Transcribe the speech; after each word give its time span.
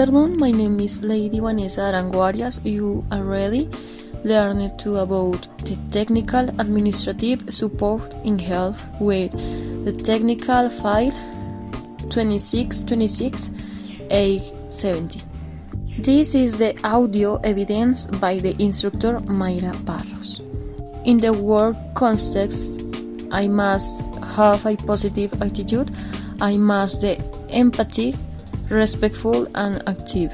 afternoon, 0.00 0.36
my 0.40 0.50
name 0.50 0.80
is 0.80 1.04
Leidy 1.04 1.38
Vanessa 1.38 1.82
Arango 1.82 2.16
Arias. 2.16 2.60
You 2.64 3.04
already 3.12 3.70
learned 4.24 4.76
to 4.80 4.96
about 4.96 5.46
the 5.58 5.78
technical 5.92 6.48
administrative 6.58 7.44
support 7.54 8.02
in 8.24 8.36
health 8.36 8.84
with 9.00 9.30
the 9.84 9.92
technical 9.92 10.68
file 10.68 11.12
2626 12.10 13.50
870. 14.10 15.20
This 16.00 16.34
is 16.34 16.58
the 16.58 16.76
audio 16.82 17.36
evidence 17.44 18.06
by 18.06 18.40
the 18.40 18.60
instructor 18.60 19.20
Mayra 19.20 19.72
Barros. 19.84 20.40
In 21.04 21.18
the 21.18 21.32
work 21.32 21.76
context, 21.94 22.82
I 23.30 23.46
must 23.46 24.02
have 24.34 24.66
a 24.66 24.76
positive 24.76 25.40
attitude. 25.40 25.92
I 26.40 26.56
must 26.56 27.02
the 27.02 27.14
empathy, 27.50 28.16
respectful 28.68 29.46
and 29.54 29.82
active. 29.86 30.32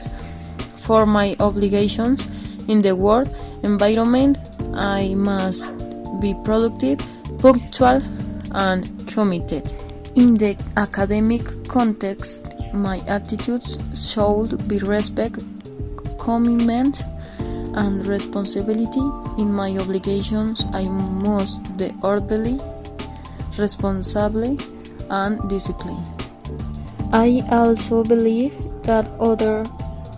For 0.79 1.07
my 1.07 1.37
obligations 1.41 2.27
in 2.69 2.83
the 2.83 2.95
work 2.97 3.29
environment, 3.62 4.38
I 4.75 5.15
must 5.15 5.73
be 6.21 6.35
productive, 6.45 6.98
punctual 7.38 8.02
and 8.52 9.09
committed. 9.09 9.73
In 10.16 10.35
the 10.35 10.57
academic 10.77 11.43
context, 11.69 12.47
my 12.73 12.98
attitudes 13.07 13.79
should 13.95 14.66
be 14.69 14.79
respect, 14.79 15.38
commitment, 16.19 17.02
and 17.74 18.07
responsibility. 18.07 19.01
In 19.38 19.52
my 19.52 19.77
obligations, 19.79 20.66
I 20.73 20.85
must 20.88 21.77
be 21.77 21.93
orderly, 22.02 22.60
responsible, 23.57 24.59
and 25.10 25.49
disciplined. 25.49 26.20
I 27.12 27.42
also 27.50 28.05
believe 28.05 28.56
that 28.84 29.06
other 29.18 29.64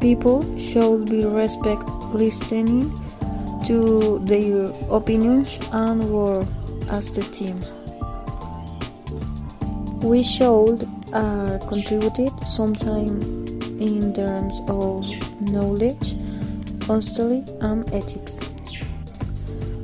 people 0.01 0.45
should 0.59 1.09
be 1.09 1.25
respect 1.25 1.83
listening 2.13 2.93
to 3.67 4.19
their 4.25 4.67
opinions 4.91 5.59
and 5.73 6.11
work 6.11 6.47
as 6.91 7.11
the 7.13 7.23
team. 7.33 7.61
We 10.03 10.23
should 10.23 10.87
uh, 11.13 11.59
contributed 11.69 12.33
sometime 12.45 13.23
in 13.81 14.13
terms 14.13 14.61
of 14.69 15.07
knowledge, 15.41 16.15
honesty, 16.89 17.45
and 17.61 17.89
ethics. 17.95 18.41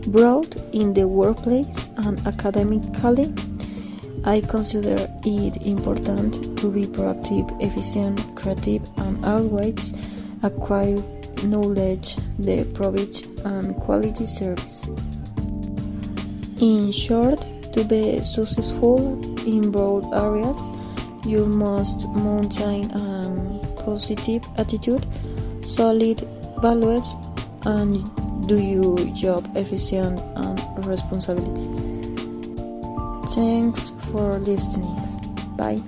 Brought 0.09 0.57
in 0.73 0.93
the 0.95 1.07
workplace 1.07 1.89
and 1.99 2.19
academically, 2.27 3.33
I 4.25 4.41
consider 4.41 4.97
it 5.25 5.67
important 5.67 6.59
to 6.59 6.71
be 6.71 6.85
proactive, 6.85 7.47
efficient, 7.63 8.21
creative, 8.37 8.83
and 8.99 9.25
always 9.25 9.95
acquire 10.43 11.03
knowledge, 11.45 12.17
the 12.39 12.65
provide 12.75 13.17
and 13.47 13.77
quality 13.77 14.27
service. 14.27 14.89
In 16.61 16.91
short, 16.93 17.41
to 17.73 17.85
be 17.85 18.21
successful 18.23 18.99
in 19.47 19.71
broad 19.71 20.13
areas, 20.13 20.61
you 21.25 21.47
must 21.47 22.09
maintain 22.11 22.91
a 22.91 23.61
positive 23.85 24.45
attitude, 24.57 25.07
solid 25.63 26.21
values, 26.61 27.15
and 27.65 28.03
do 28.49 28.59
your 28.61 28.99
job 29.15 29.49
efficient 29.57 30.21
and 30.37 30.87
responsibility. 30.87 31.98
Thanks 33.35 33.91
for 34.11 34.39
listening. 34.39 34.97
Bye. 35.57 35.83